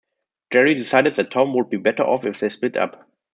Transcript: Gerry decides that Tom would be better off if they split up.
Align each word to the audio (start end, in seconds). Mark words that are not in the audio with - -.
Gerry 0.51 0.73
decides 0.73 1.17
that 1.17 1.29
Tom 1.29 1.53
would 1.53 1.69
be 1.69 1.77
better 1.77 2.01
off 2.01 2.25
if 2.25 2.39
they 2.39 2.49
split 2.49 2.75
up. 2.75 3.07